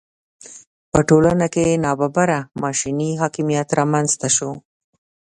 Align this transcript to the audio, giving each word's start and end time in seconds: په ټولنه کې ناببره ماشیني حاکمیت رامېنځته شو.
په 0.91 0.99
ټولنه 1.09 1.47
کې 1.53 1.79
ناببره 1.83 2.39
ماشیني 2.63 3.09
حاکمیت 3.21 3.67
رامېنځته 3.77 4.27
شو. 4.35 4.49